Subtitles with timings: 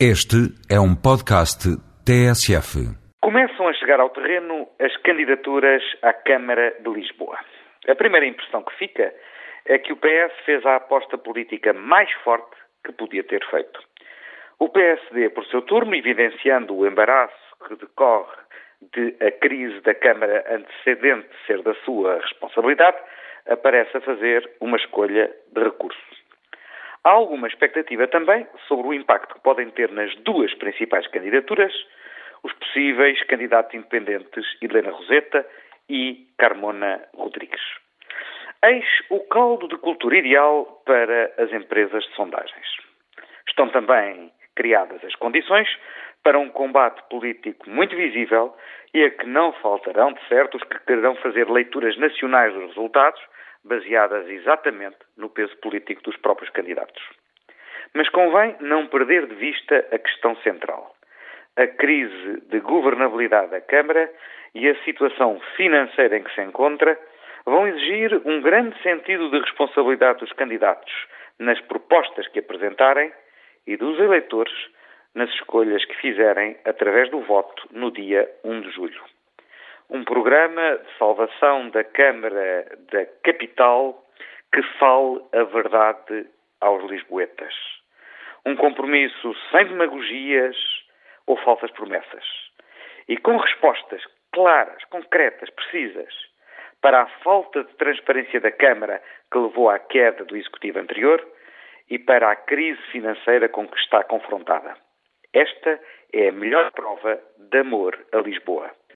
[0.00, 1.70] Este é um podcast
[2.04, 2.82] TSF.
[3.22, 7.38] Começam a chegar ao terreno as candidaturas à Câmara de Lisboa.
[7.86, 9.14] A primeira impressão que fica
[9.64, 13.78] é que o PS fez a aposta política mais forte que podia ter feito.
[14.58, 18.36] O PSD, por seu turno, evidenciando o embaraço que decorre
[18.92, 22.96] de a crise da Câmara antecedente ser da sua responsabilidade,
[23.46, 26.23] aparece a fazer uma escolha de recursos.
[27.04, 31.72] Há alguma expectativa também sobre o impacto que podem ter nas duas principais candidaturas
[32.42, 35.46] os possíveis candidatos independentes Helena Roseta
[35.88, 37.60] e Carmona Rodrigues.
[38.64, 42.66] Eis o caldo de cultura ideal para as empresas de sondagens.
[43.46, 45.68] Estão também criadas as condições
[46.24, 48.56] para um combate político muito visível
[48.92, 53.20] e a que não faltarão, de certo, os que quererão fazer leituras nacionais dos resultados
[53.62, 57.02] baseadas exatamente no peso político dos próprios candidatos.
[57.94, 60.94] Mas convém não perder de vista a questão central.
[61.56, 64.10] A crise de governabilidade da Câmara
[64.54, 66.98] e a situação financeira em que se encontra
[67.44, 70.92] vão exigir um grande sentido de responsabilidade dos candidatos
[71.38, 73.12] nas propostas que apresentarem
[73.66, 74.52] e dos eleitores
[75.14, 79.02] nas escolhas que fizerem através do voto no dia 1 de julho
[79.90, 84.02] um programa de salvação da Câmara da Capital
[84.52, 86.26] que fale a verdade
[86.60, 87.54] aos lisboetas.
[88.46, 90.56] Um compromisso sem demagogias
[91.26, 92.24] ou falsas promessas.
[93.08, 96.12] E com respostas claras, concretas, precisas
[96.80, 101.24] para a falta de transparência da Câmara que levou à queda do Executivo anterior
[101.90, 104.74] e para a crise financeira com que está confrontada.
[105.34, 105.80] Esta
[106.12, 108.70] é a melhor prova de amor a Lisboa.